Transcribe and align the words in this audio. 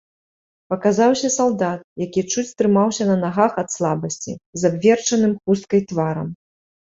Паказаўся 0.73 1.29
салдат, 1.33 1.79
які 2.05 2.21
чуць 2.31 2.53
трымаўся 2.61 3.03
на 3.11 3.17
нагах 3.25 3.51
ад 3.63 3.69
слабасці, 3.75 4.31
з 4.61 4.71
абверчаным 4.73 5.37
хусткай 5.43 5.81
тварам. 5.93 6.27